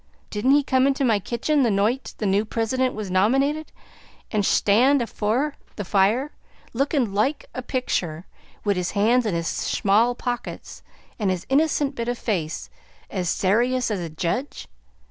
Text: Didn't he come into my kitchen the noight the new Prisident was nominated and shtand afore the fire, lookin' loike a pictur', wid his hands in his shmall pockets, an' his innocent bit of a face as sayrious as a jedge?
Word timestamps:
Didn't 0.31 0.53
he 0.55 0.63
come 0.63 0.87
into 0.87 1.05
my 1.05 1.19
kitchen 1.19 1.61
the 1.61 1.69
noight 1.69 2.15
the 2.17 2.25
new 2.25 2.43
Prisident 2.43 2.95
was 2.95 3.11
nominated 3.11 3.71
and 4.31 4.43
shtand 4.43 4.99
afore 4.99 5.57
the 5.75 5.85
fire, 5.85 6.31
lookin' 6.73 7.13
loike 7.13 7.45
a 7.53 7.61
pictur', 7.61 8.25
wid 8.65 8.77
his 8.77 8.93
hands 8.97 9.27
in 9.27 9.35
his 9.35 9.45
shmall 9.45 10.17
pockets, 10.17 10.81
an' 11.19 11.29
his 11.29 11.45
innocent 11.49 11.93
bit 11.93 12.07
of 12.07 12.17
a 12.17 12.19
face 12.19 12.71
as 13.11 13.29
sayrious 13.29 13.91
as 13.91 13.99
a 13.99 14.09
jedge? 14.09 14.67